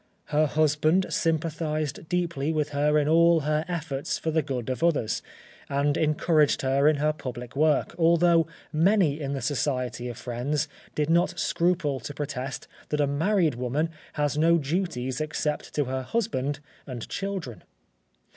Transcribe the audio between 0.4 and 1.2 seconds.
husband